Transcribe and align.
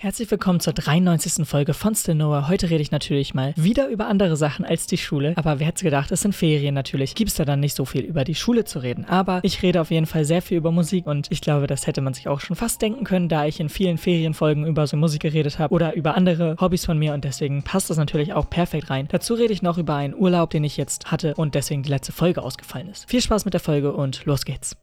Herzlich 0.00 0.30
willkommen 0.30 0.60
zur 0.60 0.74
93. 0.74 1.44
Folge 1.44 1.74
von 1.74 1.92
Stenoa. 1.92 2.46
Heute 2.46 2.70
rede 2.70 2.82
ich 2.82 2.92
natürlich 2.92 3.34
mal 3.34 3.52
wieder 3.56 3.88
über 3.88 4.06
andere 4.06 4.36
Sachen 4.36 4.64
als 4.64 4.86
die 4.86 4.96
Schule. 4.96 5.32
Aber 5.34 5.58
wer 5.58 5.66
hätte 5.66 5.82
gedacht, 5.82 6.12
es 6.12 6.20
sind 6.20 6.36
Ferien 6.36 6.76
natürlich. 6.76 7.16
Gibt 7.16 7.30
es 7.30 7.36
da 7.36 7.44
dann 7.44 7.58
nicht 7.58 7.74
so 7.74 7.84
viel 7.84 8.02
über 8.02 8.22
die 8.22 8.36
Schule 8.36 8.64
zu 8.64 8.78
reden. 8.78 9.06
Aber 9.06 9.40
ich 9.42 9.60
rede 9.60 9.80
auf 9.80 9.90
jeden 9.90 10.06
Fall 10.06 10.24
sehr 10.24 10.40
viel 10.40 10.56
über 10.56 10.70
Musik 10.70 11.04
und 11.08 11.26
ich 11.32 11.40
glaube, 11.40 11.66
das 11.66 11.88
hätte 11.88 12.00
man 12.00 12.14
sich 12.14 12.28
auch 12.28 12.38
schon 12.38 12.54
fast 12.54 12.80
denken 12.80 13.02
können, 13.02 13.28
da 13.28 13.46
ich 13.46 13.58
in 13.58 13.68
vielen 13.68 13.98
Ferienfolgen 13.98 14.66
über 14.66 14.86
so 14.86 14.96
Musik 14.96 15.22
geredet 15.22 15.58
habe 15.58 15.74
oder 15.74 15.96
über 15.96 16.16
andere 16.16 16.54
Hobbys 16.60 16.86
von 16.86 16.96
mir 16.96 17.12
und 17.12 17.24
deswegen 17.24 17.64
passt 17.64 17.90
das 17.90 17.96
natürlich 17.96 18.32
auch 18.34 18.48
perfekt 18.48 18.90
rein. 18.90 19.08
Dazu 19.10 19.34
rede 19.34 19.52
ich 19.52 19.62
noch 19.62 19.78
über 19.78 19.96
einen 19.96 20.14
Urlaub, 20.14 20.50
den 20.50 20.62
ich 20.62 20.76
jetzt 20.76 21.10
hatte 21.10 21.34
und 21.34 21.56
deswegen 21.56 21.82
die 21.82 21.90
letzte 21.90 22.12
Folge 22.12 22.44
ausgefallen 22.44 22.88
ist. 22.88 23.10
Viel 23.10 23.20
Spaß 23.20 23.46
mit 23.46 23.54
der 23.54 23.60
Folge 23.60 23.92
und 23.92 24.24
los 24.26 24.44
geht's. 24.44 24.76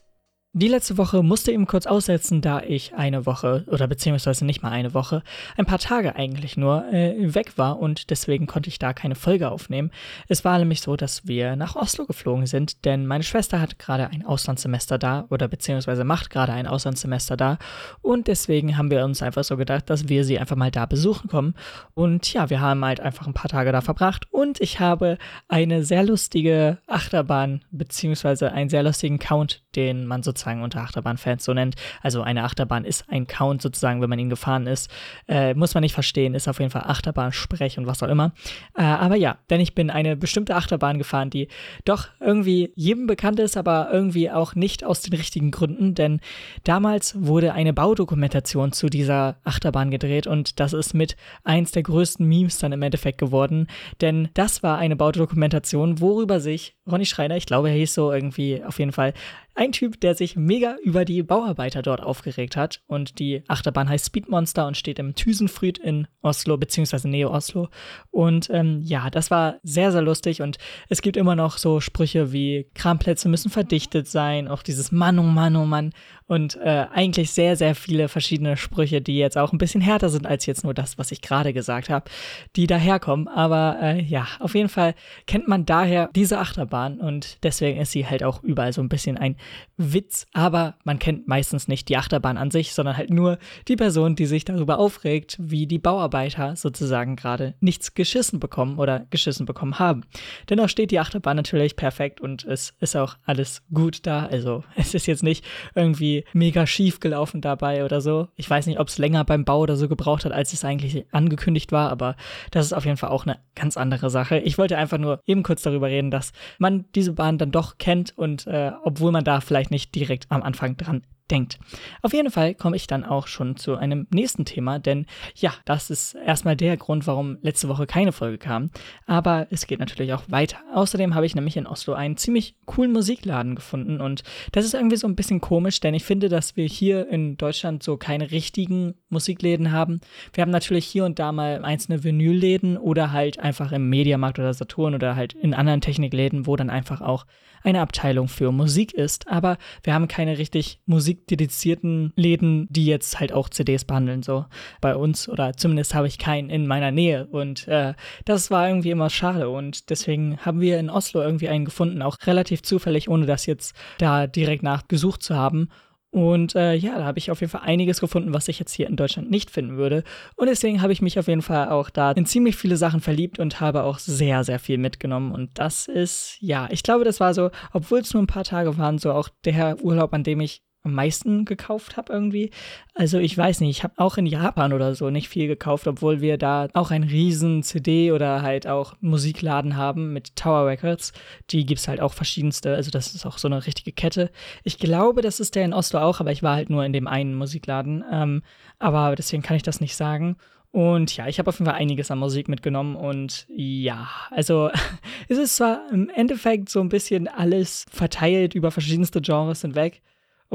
Die 0.58 0.70
letzte 0.70 0.98
Woche 0.98 1.22
musste 1.22 1.52
eben 1.52 1.68
kurz 1.68 1.86
aussetzen, 1.86 2.40
da 2.40 2.62
ich 2.62 2.94
eine 2.96 3.26
Woche 3.26 3.66
oder 3.68 3.88
beziehungsweise 3.88 4.46
nicht 4.46 4.64
mal 4.64 4.72
eine 4.72 4.94
Woche, 4.94 5.22
ein 5.58 5.66
paar 5.66 5.80
Tage 5.80 6.16
eigentlich 6.16 6.56
nur 6.56 6.86
äh, 6.94 7.36
weg 7.36 7.58
war 7.58 7.78
und 7.78 8.10
deswegen 8.10 8.48
konnte 8.48 8.70
ich 8.70 8.80
da 8.80 8.94
keine 8.94 9.16
Folge 9.16 9.52
aufnehmen. 9.52 9.92
Es 10.30 10.46
war 10.46 10.58
nämlich 10.58 10.80
so, 10.80 10.96
dass 10.96 11.28
wir 11.28 11.58
nach 11.58 11.76
Oslo 11.76 12.06
geflogen 12.06 12.46
sind, 12.46 12.86
denn 12.86 13.06
meine 13.06 13.26
Schwester 13.26 13.60
hat 13.60 13.80
gerade 13.80 14.08
ein 14.08 14.26
Auslandssemester 14.26 14.98
da 14.98 15.26
oder 15.30 15.50
beziehungsweise 15.50 16.06
macht 16.06 16.30
gerade 16.30 16.54
ein 16.54 16.68
Auslandssemester 16.68 17.36
da 17.36 17.58
und 18.02 18.28
deswegen 18.28 18.78
haben 18.78 18.92
wir 18.92 19.04
uns 19.04 19.22
einfach 19.22 19.44
so 19.44 19.58
gedacht, 19.58 19.90
dass 19.90 20.08
wir 20.08 20.24
sie 20.24 20.40
einfach 20.40 20.56
mal 20.56 20.72
da 20.72 20.86
besuchen 20.86 21.30
kommen 21.30 21.56
und 21.96 22.32
ja, 22.32 22.50
wir 22.50 22.62
haben 22.62 22.86
halt 22.86 23.02
einfach 23.02 23.28
ein 23.28 23.34
paar 23.34 23.52
Tage 23.52 23.74
da 23.74 23.82
verbracht 23.82 24.32
und 24.32 24.62
ich 24.62 24.80
habe 24.80 25.18
eine 25.50 25.84
sehr 25.84 26.06
lustige 26.06 26.78
Achterbahn 26.88 27.66
beziehungsweise 27.72 28.54
einen 28.54 28.70
sehr 28.70 28.84
lustigen 28.84 29.20
Count, 29.20 29.65
den 29.76 30.06
man 30.06 30.24
sozusagen 30.24 30.64
unter 30.64 30.82
Achterbahnfans 30.82 31.44
so 31.44 31.54
nennt. 31.54 31.76
Also 32.02 32.22
eine 32.22 32.44
Achterbahn 32.44 32.86
ist 32.86 33.06
ein 33.10 33.28
Count 33.28 33.62
sozusagen, 33.62 34.02
wenn 34.02 34.10
man 34.10 34.20
ihn 34.20 34.30
gefahren 34.30 34.68
ist. 34.68 34.90
Äh, 35.28 35.54
muss 35.54 35.74
man 35.74 35.82
nicht 35.82 35.94
verstehen, 35.94 36.34
ist 36.36 36.48
auf 36.48 36.60
jeden 36.60 36.72
Fall 36.72 36.84
Achterbahn, 36.84 37.32
Sprech 37.32 37.78
und 37.78 37.88
was 37.88 38.02
auch 38.04 38.08
immer. 38.08 38.34
Äh, 38.78 38.84
aber 38.84 39.16
ja, 39.16 39.38
denn 39.50 39.62
ich 39.62 39.76
bin 39.76 39.90
eine 39.90 40.16
bestimmte 40.16 40.56
Achterbahn 40.56 40.98
gefahren, 40.98 41.30
die 41.30 41.48
doch 41.84 42.08
irgendwie 42.20 42.72
jedem 42.76 43.08
bekannt 43.08 43.40
ist, 43.40 43.58
aber 43.58 43.90
irgendwie 43.92 44.32
auch 44.32 44.56
nicht 44.56 44.84
aus 44.84 45.02
den 45.02 45.14
richtigen 45.14 45.52
Gründen, 45.52 45.96
denn 45.96 46.20
damals 46.64 47.16
wurde 47.20 47.54
eine 47.54 47.74
Baudokumentation 47.74 48.72
zu 48.72 48.88
dieser 48.88 49.38
Achterbahn 49.44 49.92
gedreht 49.92 50.28
und 50.28 50.60
das 50.60 50.74
ist 50.74 50.94
mit 50.94 51.16
eins 51.44 51.72
der 51.72 51.84
größten 51.84 52.28
Memes 52.28 52.58
dann 52.60 52.72
im 52.72 52.82
Endeffekt 52.82 53.18
geworden, 53.18 53.68
denn 54.02 54.30
das 54.34 54.64
war 54.64 54.78
eine 54.78 54.96
Baudokumentation, 54.96 56.00
worüber 56.00 56.40
sich 56.40 56.76
Ronny 56.90 57.06
Schreiner, 57.06 57.38
ich 57.38 57.46
glaube, 57.46 57.70
er 57.70 57.76
hieß 57.76 57.94
so 57.94 58.12
irgendwie 58.12 58.64
auf 58.64 58.80
jeden 58.80 58.92
Fall, 58.92 59.14
ein 59.56 59.72
Typ, 59.72 60.00
der 60.02 60.16
sich 60.16 60.36
mega 60.36 60.76
über 60.84 61.06
die 61.06 61.24
Bauarbeiter 61.24 61.82
dort 61.82 62.02
aufgeregt 62.02 62.58
hat. 62.58 62.82
Und 62.88 63.20
die 63.20 63.44
Achterbahn 63.48 63.90
heißt 63.90 64.08
Speedmonster 64.08 64.68
und 64.68 64.76
steht 64.76 65.00
im 65.00 65.16
Thysenfried 65.16 65.78
in 65.78 66.08
Oslo, 66.22 66.58
beziehungsweise 66.58 67.08
Neo 67.08 67.32
Oslo. 67.32 67.70
Und 68.12 68.50
ähm, 68.52 68.82
ja, 68.84 69.10
das 69.10 69.32
war 69.32 69.56
sehr, 69.64 69.94
sehr 69.94 70.02
lustig. 70.02 70.42
Und 70.42 70.58
es 70.90 71.02
gibt 71.02 71.16
immer 71.16 71.36
noch 71.36 71.58
so 71.58 71.80
Sprüche 71.80 72.34
wie 72.34 72.68
Kramplätze 72.74 73.30
müssen 73.30 73.50
verdichtet 73.50 74.08
sein, 74.08 74.48
auch 74.50 74.62
dieses 74.62 74.92
Mann, 74.92 75.20
oh 75.20 75.24
Mann, 75.24 75.56
oh 75.56 75.66
Mann. 75.66 75.92
Und 76.28 76.56
äh, 76.58 76.88
eigentlich 76.92 77.32
sehr, 77.32 77.56
sehr 77.56 77.76
viele 77.76 78.10
verschiedene 78.10 78.58
Sprüche, 78.58 79.00
die 79.00 79.18
jetzt 79.18 79.38
auch 79.38 79.54
ein 79.54 79.60
bisschen 79.60 79.82
härter 79.82 80.10
sind 80.10 80.26
als 80.26 80.48
jetzt 80.48 80.64
nur 80.64 80.74
das, 80.74 80.98
was 80.98 81.12
ich 81.12 81.22
gerade 81.22 81.54
gesagt 81.54 81.90
habe, 81.90 82.10
die 82.56 82.68
daherkommen. 82.68 83.28
Aber 83.28 83.78
äh, 83.82 84.02
ja, 84.02 84.28
auf 84.40 84.56
jeden 84.56 84.70
Fall 84.70 84.96
kennt 85.28 85.48
man 85.48 85.66
daher 85.66 86.10
diese 86.16 86.40
Achterbahn 86.40 87.00
und 87.00 87.44
deswegen 87.44 87.80
ist 87.80 87.92
sie 87.92 88.08
halt 88.08 88.24
auch 88.24 88.44
überall 88.44 88.74
so 88.74 88.82
ein 88.82 88.90
bisschen 88.90 89.18
ein 89.18 89.38
Witz. 89.78 90.26
Aber 90.34 90.76
man 90.84 91.00
kennt 91.00 91.28
meistens 91.28 91.68
nicht 91.68 91.90
die 91.90 91.98
Achterbahn 91.98 92.38
an 92.38 92.52
sich, 92.52 92.74
sondern 92.74 92.98
halt 92.98 93.10
nur 93.10 93.38
die 93.68 93.76
Person, 93.76 94.16
die 94.16 94.26
sich 94.26 94.46
darüber 94.46 94.80
aufregt, 94.80 95.38
wie 95.40 95.68
die 95.68 95.80
Bauarbeiter 95.80 96.56
sozusagen 96.56 97.16
gerade 97.16 97.56
nichts 97.60 97.94
geschissen 97.94 98.40
bekommen 98.40 98.80
oder 98.80 99.06
geschissen 99.10 99.46
bekommen 99.46 99.80
haben. 99.80 100.04
Dennoch 100.50 100.70
steht 100.70 100.92
die 100.92 101.00
Achterbahn 101.00 101.36
natürlich 101.36 101.76
perfekt 101.76 102.22
und 102.22 102.46
es 102.46 102.74
ist 102.80 102.96
auch 102.96 103.18
alles 103.26 103.64
gut 103.74 104.06
da. 104.06 104.26
Also 104.26 104.64
es 104.76 104.94
ist 104.94 105.08
jetzt 105.08 105.24
nicht 105.24 105.46
irgendwie 105.76 106.24
mega 106.34 106.66
schief 106.66 107.00
gelaufen 107.00 107.42
dabei 107.42 107.84
oder 107.84 108.02
so. 108.02 108.30
Ich 108.36 108.50
weiß 108.50 108.68
nicht, 108.68 108.80
ob 108.80 108.88
es 108.88 108.98
länger 108.98 109.26
beim 109.26 109.46
Bau 109.46 109.60
oder 109.60 109.76
so 109.76 109.88
gebraucht 109.88 110.26
hat, 110.26 110.32
als 110.32 110.54
es 110.54 110.64
eigentlich 110.64 111.06
angekündigt 111.12 111.72
war, 111.72 111.90
aber 111.92 112.16
das 112.52 112.66
ist 112.66 112.74
auf 112.74 112.86
jeden 112.86 112.98
Fall 112.98 113.10
auch 113.10 113.26
eine 113.26 113.40
ganz 113.56 113.78
andere 113.78 114.10
Sache. 114.10 114.40
Ich 114.40 114.58
wollte 114.58 114.78
einfach 114.78 114.98
nur 114.98 115.20
eben 115.26 115.44
kurz 115.44 115.62
darüber 115.62 115.88
reden, 115.88 116.12
dass 116.12 116.32
man 116.60 116.86
diese 116.96 117.14
Bahn 117.14 117.38
dann 117.38 117.52
doch 117.52 117.78
kennt 117.78 118.18
und 118.18 118.48
äh, 118.48 118.72
obwohl 118.84 119.12
man 119.12 119.24
da 119.24 119.35
vielleicht 119.42 119.72
nicht 119.72 119.94
direkt 119.96 120.28
am 120.30 120.44
Anfang 120.44 120.78
dran 120.78 121.04
denkt. 121.32 121.60
Auf 122.02 122.14
jeden 122.14 122.32
Fall 122.32 122.56
komme 122.56 122.76
ich 122.76 122.88
dann 122.88 123.04
auch 123.04 123.28
schon 123.28 123.56
zu 123.56 123.76
einem 123.76 124.08
nächsten 124.14 124.46
Thema, 124.46 124.80
denn 124.80 125.06
ja, 125.36 125.54
das 125.66 125.90
ist 125.90 126.16
erstmal 126.16 126.56
der 126.56 126.78
Grund, 126.78 127.08
warum 127.08 127.38
letzte 127.42 127.68
Woche 127.68 127.88
keine 127.88 128.12
Folge 128.12 128.38
kam. 128.38 128.70
Aber 129.06 129.48
es 129.50 129.68
geht 129.68 129.80
natürlich 129.80 130.14
auch 130.14 130.24
weiter. 130.28 130.58
Außerdem 130.74 131.16
habe 131.16 131.26
ich 131.26 131.36
nämlich 131.36 131.58
in 131.58 131.68
Oslo 131.68 131.94
einen 131.94 132.18
ziemlich 132.18 132.56
coolen 132.66 132.92
Musikladen 132.92 133.56
gefunden 133.56 134.02
und 134.02 134.24
das 134.52 134.66
ist 134.66 134.74
irgendwie 134.74 134.98
so 134.98 135.08
ein 135.08 135.16
bisschen 135.16 135.42
komisch, 135.42 135.80
denn 135.80 135.94
ich 135.94 136.04
finde, 136.04 136.30
dass 136.30 136.56
wir 136.56 136.66
hier 136.66 137.08
in 137.10 137.38
Deutschland 137.38 137.84
so 137.84 137.98
keine 137.98 138.32
richtigen 138.32 138.96
Musikläden 139.10 139.72
haben. 139.72 140.02
Wir 140.34 140.44
haben 140.44 140.52
natürlich 140.52 140.86
hier 140.86 141.06
und 141.06 141.20
da 141.20 141.32
mal 141.32 141.64
einzelne 141.64 142.04
Vinylläden 142.04 142.78
oder 142.78 143.12
halt 143.12 143.40
einfach 143.40 143.72
im 143.72 143.90
Mediamarkt 143.90 144.40
oder 144.40 144.54
Saturn 144.54 144.94
oder 144.94 145.16
halt 145.16 145.34
in 145.34 145.54
anderen 145.54 145.82
Technikläden, 145.82 146.46
wo 146.46 146.56
dann 146.56 146.70
einfach 146.70 147.02
auch 147.02 147.26
eine 147.64 147.82
Abteilung 147.82 148.28
für 148.28 148.52
Musik 148.52 148.94
ist, 148.94 149.28
aber 149.28 149.58
wir 149.84 149.94
haben 149.94 150.08
keine 150.08 150.38
richtig 150.38 150.80
musikdedizierten 151.16 152.14
Läden, 152.16 152.68
die 152.70 152.86
jetzt 152.86 153.20
halt 153.20 153.34
auch 153.34 153.50
CDs 153.50 153.86
behandeln, 153.86 154.24
so 154.24 154.46
bei 154.82 154.96
uns 154.96 155.30
oder 155.30 155.54
zumindest 155.56 155.94
habe 155.96 156.08
ich 156.08 156.18
keinen 156.18 156.50
in 156.50 156.68
meiner 156.68 156.92
Nähe 156.92 157.28
und 157.28 157.68
äh, 157.68 157.94
das 158.26 158.52
war 158.52 158.68
irgendwie 158.68 158.92
immer 158.92 159.10
schade 159.10 159.50
und 159.50 159.90
deswegen 159.90 160.38
haben 160.38 160.62
wir 160.62 160.80
in 160.80 160.90
Oslo 160.90 161.22
irgendwie 161.22 161.50
einen 161.50 161.66
gefunden, 161.66 162.02
auch 162.02 162.18
relativ 162.26 162.64
zufällig, 162.64 163.10
ohne 163.10 163.26
das 163.26 163.46
jetzt 163.46 163.76
da 163.98 164.28
direkt 164.28 164.64
nachgesucht 164.64 165.24
zu 165.24 165.36
haben 165.36 165.70
und 166.12 166.56
äh, 166.56 166.76
ja, 166.76 166.98
da 166.98 167.04
habe 167.04 167.20
ich 167.20 167.30
auf 167.30 167.42
jeden 167.42 167.52
Fall 167.52 167.64
einiges 167.66 168.00
gefunden, 168.00 168.34
was 168.34 168.48
ich 168.48 168.58
jetzt 168.58 168.72
hier 168.72 168.88
in 168.88 168.96
Deutschland 168.96 169.30
nicht 169.30 169.52
finden 169.52 169.76
würde. 169.76 170.06
Und 170.38 170.48
deswegen 170.48 170.82
habe 170.82 170.94
ich 170.94 171.02
mich 171.02 171.20
auf 171.20 171.28
jeden 171.28 171.42
Fall 171.42 171.68
auch 171.68 171.90
da 171.90 172.14
in 172.14 172.26
ziemlich 172.26 172.56
viele 172.56 172.78
Sachen 172.78 173.02
verliebt 173.02 173.38
und 173.38 173.60
habe 173.60 173.84
auch 173.84 174.00
sehr, 174.00 174.46
sehr 174.46 174.60
viel 174.60 174.78
mitgenommen. 174.78 175.34
Und 175.34 175.60
das 175.60 175.90
ist, 175.90 176.38
ja, 176.40 176.70
ich 176.72 176.84
glaube, 176.84 177.04
das 177.04 177.20
war 177.20 177.34
so, 177.34 177.52
obwohl 177.74 178.00
es 178.00 178.14
nur 178.14 178.24
ein 178.24 178.28
paar 178.28 178.46
Tage 178.46 178.78
waren, 178.78 178.98
so 178.98 179.12
auch 179.12 179.28
der 179.44 179.84
Urlaub, 179.84 180.14
an 180.14 180.24
dem 180.24 180.40
ich 180.40 180.62
am 180.86 180.94
meisten 180.94 181.46
gekauft 181.46 181.98
habe 181.98 182.14
irgendwie. 182.14 182.52
Also 182.94 183.18
ich 183.18 183.38
weiß 183.38 183.60
nicht, 183.60 183.78
ich 183.78 183.84
habe 183.84 183.96
auch 183.98 184.18
in 184.18 184.26
Japan 184.26 184.72
oder 184.72 184.96
so 184.96 185.10
nicht 185.10 185.28
viel 185.28 185.48
gekauft, 185.48 185.88
obwohl 185.88 186.22
wir 186.22 186.38
da 186.38 186.68
auch 186.74 186.92
einen 186.92 187.04
riesen 187.04 187.64
CD 187.64 188.12
oder 188.12 188.42
halt 188.42 188.68
auch 188.68 188.94
Musikladen 189.02 189.76
haben 189.76 190.14
mit 190.14 190.36
Tower 190.36 190.68
Records. 190.68 191.12
Die 191.50 191.66
gibt 191.66 191.80
es 191.80 191.88
halt 191.88 192.00
auch 192.00 192.14
verschiedenste, 192.14 192.76
also 192.76 192.92
das 192.92 193.14
ist 193.14 193.26
auch 193.26 193.38
so 193.38 193.48
eine 193.48 193.66
richtige 193.66 193.92
Kette. 193.92 194.32
Ich 194.64 194.78
glaube, 194.78 195.22
das 195.22 195.40
ist 195.40 195.56
der 195.56 195.66
in 195.66 195.74
Oslo 195.74 196.00
auch, 196.00 196.20
aber 196.20 196.32
ich 196.32 196.44
war 196.44 196.56
halt 196.56 196.70
nur 196.70 196.86
in 196.86 196.94
dem 196.94 197.08
einen 197.08 197.36
Musikladen. 197.36 198.04
Ähm, 198.12 198.44
aber 198.80 199.16
deswegen 199.16 199.44
kann 199.44 199.58
ich 199.58 199.64
das 199.64 199.82
nicht 199.82 199.96
sagen. 199.96 200.38
Und 200.76 201.16
ja, 201.16 201.28
ich 201.28 201.40
habe 201.40 201.48
auf 201.48 201.58
jeden 201.58 201.72
Fall 201.72 201.80
einiges 201.80 202.12
an 202.12 202.20
Musik 202.20 202.50
mitgenommen 202.50 202.98
und 202.98 203.46
ja, 203.48 204.10
also 204.30 204.70
es 205.30 205.38
ist 205.38 205.56
zwar 205.56 205.90
im 205.90 206.10
Endeffekt 206.10 206.68
so 206.68 206.82
ein 206.82 206.90
bisschen 206.90 207.30
alles 207.30 207.86
verteilt 207.90 208.56
über 208.56 208.72
verschiedenste 208.72 209.22
Genres 209.22 209.62
hinweg, 209.62 210.02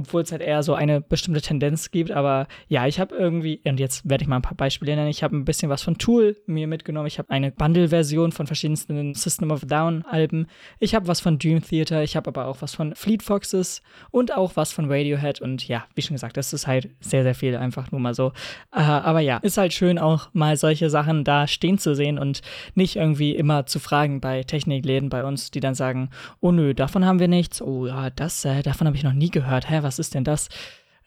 obwohl 0.00 0.22
es 0.22 0.32
halt 0.32 0.42
eher 0.42 0.62
so 0.62 0.74
eine 0.74 1.00
bestimmte 1.00 1.40
Tendenz 1.40 1.90
gibt. 1.90 2.10
Aber 2.10 2.46
ja, 2.68 2.86
ich 2.86 2.98
habe 2.98 3.14
irgendwie, 3.14 3.60
und 3.64 3.78
jetzt 3.78 4.08
werde 4.08 4.22
ich 4.22 4.28
mal 4.28 4.36
ein 4.36 4.42
paar 4.42 4.56
Beispiele 4.56 4.96
nennen, 4.96 5.08
ich 5.08 5.22
habe 5.22 5.36
ein 5.36 5.44
bisschen 5.44 5.68
was 5.68 5.82
von 5.82 5.98
Tool 5.98 6.36
mir 6.46 6.66
mitgenommen. 6.66 7.06
Ich 7.06 7.18
habe 7.18 7.30
eine 7.30 7.50
Bundle-Version 7.50 8.32
von 8.32 8.46
verschiedensten 8.46 9.14
System 9.14 9.50
of 9.50 9.62
Down-Alben. 9.62 10.46
Ich 10.78 10.94
habe 10.94 11.06
was 11.06 11.20
von 11.20 11.38
Dream 11.38 11.62
Theater, 11.62 12.02
ich 12.02 12.16
habe 12.16 12.28
aber 12.28 12.46
auch 12.46 12.62
was 12.62 12.74
von 12.74 12.94
Fleet 12.94 13.22
Foxes 13.22 13.82
und 14.10 14.34
auch 14.34 14.56
was 14.56 14.72
von 14.72 14.90
Radiohead. 14.90 15.40
Und 15.40 15.66
ja, 15.68 15.84
wie 15.94 16.02
schon 16.02 16.14
gesagt, 16.14 16.36
das 16.36 16.52
ist 16.52 16.66
halt 16.66 16.90
sehr, 17.00 17.22
sehr 17.22 17.34
viel, 17.34 17.56
einfach 17.56 17.90
nur 17.92 18.00
mal 18.00 18.14
so. 18.14 18.32
Äh, 18.72 18.80
aber 18.80 19.20
ja, 19.20 19.38
ist 19.38 19.58
halt 19.58 19.72
schön 19.72 19.98
auch 19.98 20.28
mal 20.32 20.56
solche 20.56 20.90
Sachen 20.90 21.24
da 21.24 21.46
stehen 21.46 21.78
zu 21.78 21.94
sehen 21.94 22.18
und 22.18 22.40
nicht 22.74 22.96
irgendwie 22.96 23.34
immer 23.34 23.66
zu 23.66 23.78
fragen 23.78 24.20
bei 24.20 24.42
Technikläden 24.42 25.08
bei 25.08 25.24
uns, 25.24 25.50
die 25.50 25.60
dann 25.60 25.74
sagen, 25.74 26.10
oh 26.40 26.52
nö, 26.52 26.74
davon 26.74 27.04
haben 27.04 27.18
wir 27.18 27.28
nichts. 27.28 27.60
Oh 27.60 27.86
ja, 27.86 28.10
das, 28.10 28.44
äh, 28.44 28.62
davon 28.62 28.86
habe 28.86 28.96
ich 28.96 29.04
noch 29.04 29.12
nie 29.12 29.30
gehört. 29.30 29.68
Hä, 29.68 29.80
was 29.82 29.89
ist 29.98 30.14
denn 30.14 30.24
das? 30.24 30.48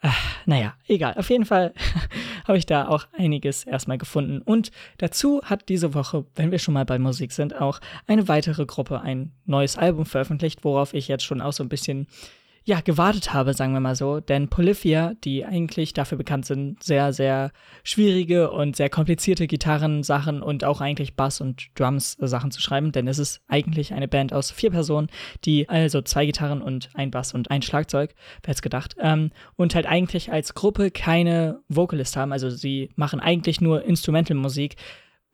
Ach, 0.06 0.36
naja, 0.44 0.74
egal. 0.86 1.14
Auf 1.14 1.30
jeden 1.30 1.46
Fall 1.46 1.72
habe 2.46 2.58
ich 2.58 2.66
da 2.66 2.88
auch 2.88 3.06
einiges 3.16 3.64
erstmal 3.64 3.96
gefunden. 3.96 4.42
Und 4.42 4.70
dazu 4.98 5.40
hat 5.42 5.70
diese 5.70 5.94
Woche, 5.94 6.26
wenn 6.34 6.50
wir 6.50 6.58
schon 6.58 6.74
mal 6.74 6.84
bei 6.84 6.98
Musik 6.98 7.32
sind, 7.32 7.58
auch 7.58 7.80
eine 8.06 8.28
weitere 8.28 8.66
Gruppe 8.66 9.00
ein 9.00 9.32
neues 9.46 9.78
Album 9.78 10.04
veröffentlicht, 10.04 10.62
worauf 10.62 10.92
ich 10.92 11.08
jetzt 11.08 11.24
schon 11.24 11.40
auch 11.40 11.54
so 11.54 11.62
ein 11.62 11.70
bisschen 11.70 12.06
ja, 12.66 12.80
gewartet 12.80 13.34
habe, 13.34 13.52
sagen 13.52 13.74
wir 13.74 13.80
mal 13.80 13.94
so. 13.94 14.20
Denn 14.20 14.48
Polyphia, 14.48 15.12
die 15.22 15.44
eigentlich 15.44 15.92
dafür 15.92 16.16
bekannt 16.16 16.46
sind, 16.46 16.82
sehr, 16.82 17.12
sehr 17.12 17.52
schwierige 17.82 18.50
und 18.50 18.74
sehr 18.74 18.88
komplizierte 18.88 19.46
Gitarrensachen 19.46 20.42
und 20.42 20.64
auch 20.64 20.80
eigentlich 20.80 21.14
Bass- 21.14 21.42
und 21.42 21.68
Drums-Sachen 21.74 22.50
zu 22.50 22.62
schreiben, 22.62 22.90
denn 22.90 23.06
es 23.06 23.18
ist 23.18 23.42
eigentlich 23.48 23.92
eine 23.92 24.08
Band 24.08 24.32
aus 24.32 24.50
vier 24.50 24.70
Personen, 24.70 25.08
die 25.44 25.68
also 25.68 26.00
zwei 26.00 26.24
Gitarren 26.24 26.62
und 26.62 26.88
ein 26.94 27.10
Bass 27.10 27.34
und 27.34 27.50
ein 27.50 27.60
Schlagzeug, 27.60 28.14
wer 28.42 28.52
hätte 28.52 28.62
gedacht, 28.62 28.96
ähm, 28.98 29.30
und 29.56 29.74
halt 29.74 29.86
eigentlich 29.86 30.32
als 30.32 30.54
Gruppe 30.54 30.90
keine 30.90 31.60
Vocalist 31.68 32.16
haben. 32.16 32.32
Also 32.32 32.48
sie 32.48 32.88
machen 32.96 33.20
eigentlich 33.20 33.60
nur 33.60 33.84
Instrumental-Musik 33.84 34.76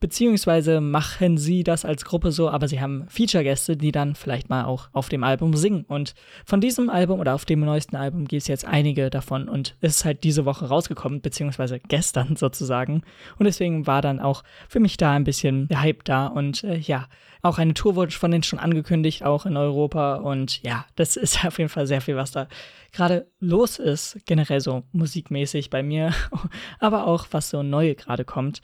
beziehungsweise 0.01 0.81
machen 0.81 1.37
sie 1.37 1.63
das 1.63 1.85
als 1.85 2.03
Gruppe 2.03 2.31
so, 2.31 2.49
aber 2.49 2.67
sie 2.67 2.81
haben 2.81 3.05
Feature-Gäste, 3.07 3.77
die 3.77 3.91
dann 3.91 4.15
vielleicht 4.15 4.49
mal 4.49 4.65
auch 4.65 4.89
auf 4.91 5.07
dem 5.07 5.23
Album 5.23 5.55
singen. 5.55 5.85
Und 5.87 6.15
von 6.43 6.59
diesem 6.59 6.89
Album 6.89 7.19
oder 7.19 7.35
auf 7.35 7.45
dem 7.45 7.61
neuesten 7.61 7.95
Album 7.95 8.27
gibt 8.27 8.41
es 8.41 8.47
jetzt 8.47 8.65
einige 8.65 9.11
davon 9.11 9.47
und 9.47 9.77
ist 9.79 10.03
halt 10.03 10.23
diese 10.23 10.43
Woche 10.43 10.65
rausgekommen, 10.65 11.21
beziehungsweise 11.21 11.79
gestern 11.79 12.35
sozusagen. 12.35 13.03
Und 13.37 13.45
deswegen 13.45 13.85
war 13.87 14.01
dann 14.01 14.19
auch 14.19 14.43
für 14.67 14.79
mich 14.79 14.97
da 14.97 15.13
ein 15.13 15.23
bisschen 15.23 15.67
der 15.67 15.81
Hype 15.81 16.03
da 16.03 16.27
und 16.27 16.63
äh, 16.63 16.77
ja, 16.77 17.07
auch 17.43 17.59
eine 17.59 17.73
Tour 17.73 17.95
wurde 17.95 18.11
von 18.11 18.31
denen 18.31 18.43
schon 18.43 18.59
angekündigt, 18.59 19.23
auch 19.23 19.45
in 19.45 19.55
Europa. 19.55 20.15
Und 20.15 20.63
ja, 20.63 20.85
das 20.95 21.15
ist 21.15 21.45
auf 21.45 21.59
jeden 21.59 21.69
Fall 21.69 21.85
sehr 21.85 22.01
viel, 22.01 22.15
was 22.15 22.31
da 22.31 22.47
gerade 22.91 23.27
los 23.39 23.77
ist, 23.77 24.17
generell 24.25 24.61
so 24.61 24.83
musikmäßig 24.93 25.69
bei 25.69 25.83
mir, 25.83 26.11
aber 26.79 27.05
auch 27.05 27.27
was 27.29 27.51
so 27.51 27.61
neu 27.61 27.93
gerade 27.93 28.25
kommt. 28.25 28.61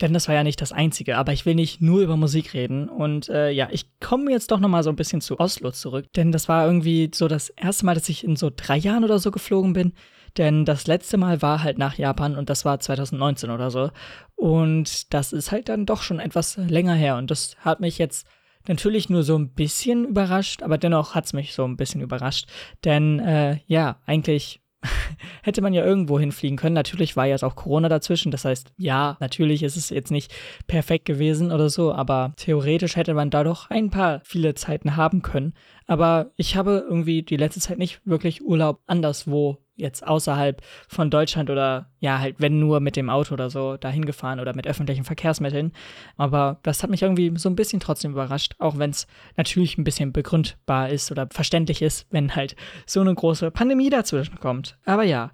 Denn 0.00 0.12
das 0.12 0.26
war 0.26 0.34
ja 0.34 0.42
nicht 0.42 0.60
das 0.60 0.72
Einzige, 0.72 1.16
aber 1.16 1.32
ich 1.32 1.46
will 1.46 1.54
nicht 1.54 1.80
nur 1.80 2.00
über 2.00 2.16
Musik 2.16 2.54
reden. 2.54 2.88
Und 2.88 3.28
äh, 3.28 3.50
ja, 3.50 3.68
ich 3.70 3.86
komme 4.00 4.30
jetzt 4.30 4.50
doch 4.50 4.58
nochmal 4.58 4.82
so 4.82 4.90
ein 4.90 4.96
bisschen 4.96 5.20
zu 5.20 5.38
Oslo 5.38 5.70
zurück, 5.70 6.12
denn 6.14 6.32
das 6.32 6.48
war 6.48 6.66
irgendwie 6.66 7.10
so 7.14 7.28
das 7.28 7.50
erste 7.50 7.86
Mal, 7.86 7.94
dass 7.94 8.08
ich 8.08 8.24
in 8.24 8.36
so 8.36 8.50
drei 8.54 8.76
Jahren 8.76 9.04
oder 9.04 9.18
so 9.18 9.30
geflogen 9.30 9.72
bin. 9.72 9.92
Denn 10.38 10.64
das 10.64 10.86
letzte 10.86 11.18
Mal 11.18 11.42
war 11.42 11.62
halt 11.62 11.78
nach 11.78 11.98
Japan 11.98 12.36
und 12.36 12.48
das 12.48 12.64
war 12.64 12.80
2019 12.80 13.50
oder 13.50 13.70
so. 13.70 13.90
Und 14.34 15.12
das 15.12 15.32
ist 15.32 15.52
halt 15.52 15.68
dann 15.68 15.86
doch 15.86 16.02
schon 16.02 16.20
etwas 16.20 16.56
länger 16.56 16.94
her 16.94 17.16
und 17.16 17.30
das 17.30 17.56
hat 17.60 17.80
mich 17.80 17.98
jetzt 17.98 18.26
natürlich 18.66 19.10
nur 19.10 19.22
so 19.22 19.36
ein 19.36 19.50
bisschen 19.50 20.06
überrascht, 20.06 20.62
aber 20.62 20.78
dennoch 20.78 21.14
hat 21.14 21.26
es 21.26 21.32
mich 21.32 21.54
so 21.54 21.64
ein 21.64 21.76
bisschen 21.76 22.00
überrascht. 22.00 22.46
Denn 22.84 23.18
äh, 23.20 23.58
ja, 23.66 24.00
eigentlich 24.06 24.61
hätte 25.42 25.62
man 25.62 25.72
ja 25.72 25.84
irgendwo 25.84 26.18
hinfliegen 26.18 26.56
können. 26.56 26.74
Natürlich 26.74 27.16
war 27.16 27.26
jetzt 27.26 27.44
auch 27.44 27.56
Corona 27.56 27.88
dazwischen. 27.88 28.30
Das 28.30 28.44
heißt, 28.44 28.72
ja, 28.76 29.16
natürlich 29.20 29.62
ist 29.62 29.76
es 29.76 29.90
jetzt 29.90 30.10
nicht 30.10 30.32
perfekt 30.66 31.04
gewesen 31.04 31.52
oder 31.52 31.70
so, 31.70 31.92
aber 31.92 32.32
theoretisch 32.36 32.96
hätte 32.96 33.14
man 33.14 33.30
da 33.30 33.44
doch 33.44 33.70
ein 33.70 33.90
paar 33.90 34.20
viele 34.24 34.54
Zeiten 34.54 34.96
haben 34.96 35.22
können. 35.22 35.54
Aber 35.86 36.30
ich 36.36 36.56
habe 36.56 36.84
irgendwie 36.88 37.22
die 37.22 37.36
letzte 37.36 37.60
Zeit 37.60 37.78
nicht 37.78 38.00
wirklich 38.04 38.42
Urlaub 38.42 38.80
anderswo 38.86 39.58
jetzt 39.74 40.06
außerhalb 40.06 40.62
von 40.88 41.10
Deutschland 41.10 41.50
oder 41.50 41.90
ja, 41.98 42.18
halt, 42.18 42.36
wenn 42.38 42.58
nur 42.58 42.80
mit 42.80 42.96
dem 42.96 43.08
Auto 43.08 43.34
oder 43.34 43.48
so 43.48 43.76
dahin 43.76 44.04
gefahren 44.04 44.40
oder 44.40 44.54
mit 44.54 44.66
öffentlichen 44.66 45.04
Verkehrsmitteln. 45.04 45.72
Aber 46.16 46.58
das 46.62 46.82
hat 46.82 46.90
mich 46.90 47.02
irgendwie 47.02 47.32
so 47.36 47.48
ein 47.48 47.56
bisschen 47.56 47.80
trotzdem 47.80 48.12
überrascht, 48.12 48.54
auch 48.58 48.78
wenn 48.78 48.90
es 48.90 49.06
natürlich 49.36 49.78
ein 49.78 49.84
bisschen 49.84 50.12
begründbar 50.12 50.90
ist 50.90 51.10
oder 51.10 51.28
verständlich 51.30 51.80
ist, 51.80 52.06
wenn 52.10 52.34
halt 52.34 52.56
so 52.86 53.00
eine 53.00 53.14
große 53.14 53.50
Pandemie 53.50 53.88
dazwischen 53.88 54.40
kommt. 54.40 54.76
Aber 54.84 55.04
ja, 55.04 55.30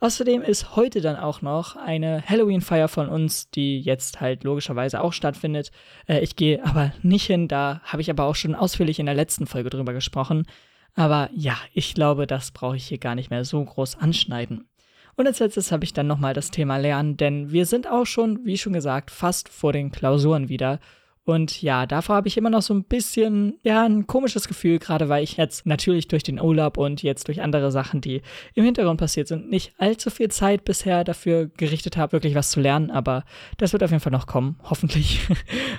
außerdem 0.00 0.42
ist 0.42 0.76
heute 0.76 1.00
dann 1.00 1.16
auch 1.16 1.42
noch 1.42 1.76
eine 1.76 2.22
Halloween-Feier 2.26 2.88
von 2.88 3.08
uns, 3.08 3.50
die 3.50 3.80
jetzt 3.80 4.20
halt 4.20 4.44
logischerweise 4.44 5.02
auch 5.02 5.12
stattfindet. 5.12 5.70
Äh, 6.06 6.20
ich 6.20 6.36
gehe 6.36 6.64
aber 6.64 6.92
nicht 7.02 7.26
hin, 7.26 7.48
da 7.48 7.80
habe 7.84 8.02
ich 8.02 8.10
aber 8.10 8.24
auch 8.24 8.36
schon 8.36 8.54
ausführlich 8.54 8.98
in 8.98 9.06
der 9.06 9.14
letzten 9.14 9.46
Folge 9.46 9.70
drüber 9.70 9.92
gesprochen. 9.92 10.46
Aber 10.94 11.30
ja, 11.34 11.56
ich 11.72 11.94
glaube, 11.94 12.26
das 12.26 12.50
brauche 12.50 12.76
ich 12.76 12.86
hier 12.86 12.98
gar 12.98 13.14
nicht 13.14 13.30
mehr 13.30 13.44
so 13.44 13.64
groß 13.64 13.96
anschneiden. 13.96 14.68
Und 15.16 15.26
als 15.26 15.40
letztes 15.40 15.72
habe 15.72 15.84
ich 15.84 15.92
dann 15.92 16.06
nochmal 16.06 16.34
das 16.34 16.50
Thema 16.50 16.78
Lernen, 16.78 17.16
denn 17.16 17.52
wir 17.52 17.66
sind 17.66 17.86
auch 17.86 18.06
schon, 18.06 18.44
wie 18.44 18.56
schon 18.56 18.72
gesagt, 18.72 19.10
fast 19.10 19.48
vor 19.48 19.72
den 19.72 19.90
Klausuren 19.90 20.48
wieder. 20.48 20.80
Und 21.24 21.62
ja, 21.62 21.86
davor 21.86 22.16
habe 22.16 22.26
ich 22.26 22.36
immer 22.36 22.50
noch 22.50 22.62
so 22.62 22.74
ein 22.74 22.82
bisschen, 22.82 23.58
ja, 23.62 23.84
ein 23.84 24.08
komisches 24.08 24.48
Gefühl, 24.48 24.80
gerade 24.80 25.08
weil 25.08 25.22
ich 25.22 25.36
jetzt 25.36 25.66
natürlich 25.66 26.08
durch 26.08 26.24
den 26.24 26.40
Urlaub 26.40 26.76
und 26.76 27.02
jetzt 27.04 27.28
durch 27.28 27.42
andere 27.42 27.70
Sachen, 27.70 28.00
die 28.00 28.22
im 28.54 28.64
Hintergrund 28.64 28.98
passiert 28.98 29.28
sind, 29.28 29.48
nicht 29.48 29.72
allzu 29.78 30.10
viel 30.10 30.30
Zeit 30.30 30.64
bisher 30.64 31.04
dafür 31.04 31.46
gerichtet 31.56 31.96
habe, 31.96 32.12
wirklich 32.12 32.34
was 32.34 32.50
zu 32.50 32.60
lernen. 32.60 32.90
Aber 32.90 33.24
das 33.56 33.72
wird 33.72 33.84
auf 33.84 33.90
jeden 33.90 34.02
Fall 34.02 34.12
noch 34.12 34.26
kommen, 34.26 34.58
hoffentlich. 34.62 35.20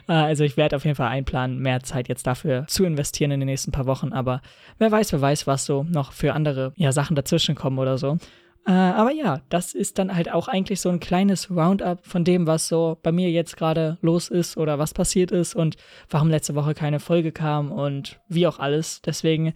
Äh, 0.08 0.14
also 0.14 0.44
ich 0.44 0.58
werde 0.58 0.76
auf 0.76 0.86
jeden 0.86 0.96
Fall 0.96 1.10
einplanen, 1.10 1.60
mehr 1.60 1.82
Zeit 1.82 2.08
jetzt 2.08 2.28
dafür 2.28 2.66
zu 2.68 2.84
investieren 2.84 3.32
in 3.32 3.40
den 3.40 3.48
nächsten 3.48 3.72
paar 3.72 3.86
Wochen. 3.86 4.12
Aber 4.12 4.42
wer 4.78 4.92
weiß, 4.92 5.14
wer 5.14 5.22
weiß, 5.22 5.48
was 5.48 5.66
so 5.66 5.84
noch 5.84 6.12
für 6.12 6.34
andere 6.34 6.74
ja, 6.76 6.92
Sachen 6.92 7.16
dazwischen 7.16 7.56
kommen 7.56 7.80
oder 7.80 7.98
so. 7.98 8.18
Äh, 8.66 8.72
aber 8.72 9.12
ja, 9.12 9.42
das 9.50 9.74
ist 9.74 10.00
dann 10.00 10.16
halt 10.16 10.32
auch 10.32 10.48
eigentlich 10.48 10.80
so 10.80 10.90
ein 10.90 11.02
kleines 11.02 11.52
Roundup 11.52 12.06
von 12.06 12.24
dem, 12.24 12.48
was 12.48 12.68
so 12.68 12.98
bei 13.04 13.12
mir 13.12 13.30
jetzt 13.30 13.58
gerade 13.58 13.98
los 14.02 14.30
ist 14.30 14.56
oder 14.56 14.80
was 14.80 14.94
passiert 14.94 15.32
ist 15.32 15.54
und 15.54 15.76
warum 16.10 16.30
letzte 16.30 16.56
Woche 16.56 16.74
keine 16.74 17.00
Folge 17.00 17.32
kam 17.32 17.72
und 17.72 18.20
wie 18.30 18.48
auch 18.48 18.60
alles. 18.60 19.02
Deswegen 19.02 19.54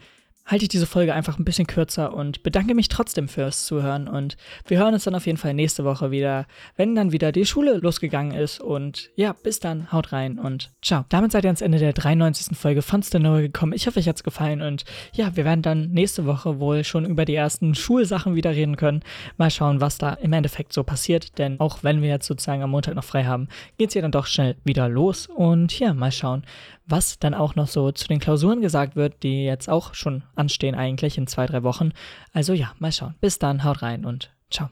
halte 0.47 0.63
ich 0.63 0.69
diese 0.69 0.87
Folge 0.87 1.13
einfach 1.13 1.37
ein 1.37 1.45
bisschen 1.45 1.67
kürzer 1.67 2.13
und 2.13 2.41
bedanke 2.41 2.73
mich 2.73 2.87
trotzdem 2.87 3.27
fürs 3.27 3.65
Zuhören. 3.65 4.07
Und 4.07 4.37
wir 4.65 4.79
hören 4.79 4.93
uns 4.93 5.03
dann 5.03 5.13
auf 5.13 5.25
jeden 5.25 5.37
Fall 5.37 5.53
nächste 5.53 5.83
Woche 5.83 6.09
wieder, 6.09 6.45
wenn 6.77 6.95
dann 6.95 7.11
wieder 7.11 7.33
die 7.33 7.45
Schule 7.45 7.77
losgegangen 7.77 8.35
ist. 8.35 8.61
Und 8.61 9.11
ja, 9.15 9.33
bis 9.33 9.59
dann, 9.59 9.91
haut 9.91 10.13
rein 10.13 10.39
und 10.39 10.71
ciao. 10.81 11.05
Damit 11.09 11.33
seid 11.33 11.43
ihr 11.43 11.49
ans 11.49 11.61
Ende 11.61 11.79
der 11.79 11.93
93. 11.93 12.57
Folge 12.57 12.81
von 12.81 13.03
Stanoa 13.03 13.41
gekommen. 13.41 13.73
Ich 13.73 13.85
hoffe, 13.87 13.99
euch 13.99 14.07
hat's 14.07 14.23
gefallen. 14.23 14.61
Und 14.61 14.85
ja, 15.13 15.35
wir 15.35 15.43
werden 15.43 15.61
dann 15.61 15.91
nächste 15.91 16.25
Woche 16.25 16.59
wohl 16.59 16.85
schon 16.85 17.05
über 17.05 17.25
die 17.25 17.35
ersten 17.35 17.75
Schulsachen 17.75 18.35
wieder 18.35 18.51
reden 18.51 18.77
können. 18.77 19.03
Mal 19.35 19.51
schauen, 19.51 19.81
was 19.81 19.97
da 19.97 20.13
im 20.13 20.31
Endeffekt 20.31 20.71
so 20.71 20.83
passiert. 20.83 21.37
Denn 21.37 21.59
auch 21.59 21.83
wenn 21.83 22.01
wir 22.01 22.09
jetzt 22.09 22.27
sozusagen 22.27 22.63
am 22.63 22.71
Montag 22.71 22.95
noch 22.95 23.03
frei 23.03 23.25
haben, 23.25 23.49
geht's 23.77 23.93
ja 23.93 24.01
dann 24.01 24.11
doch 24.11 24.25
schnell 24.25 24.55
wieder 24.63 24.87
los. 24.87 25.27
Und 25.27 25.77
ja, 25.77 25.93
mal 25.93 26.11
schauen, 26.11 26.43
was 26.87 27.19
dann 27.19 27.33
auch 27.33 27.55
noch 27.55 27.67
so 27.67 27.91
zu 27.91 28.07
den 28.07 28.19
Klausuren 28.19 28.61
gesagt 28.61 28.95
wird, 28.95 29.23
die 29.23 29.43
jetzt 29.43 29.69
auch 29.69 29.93
schon 29.93 30.23
anstehen 30.35 30.75
eigentlich 30.75 31.17
in 31.17 31.27
zwei, 31.27 31.45
drei 31.45 31.63
Wochen. 31.63 31.91
Also 32.33 32.53
ja, 32.53 32.73
mal 32.79 32.91
schauen. 32.91 33.15
Bis 33.19 33.39
dann, 33.39 33.63
haut 33.63 33.81
rein 33.81 34.05
und 34.05 34.31
ciao. 34.49 34.69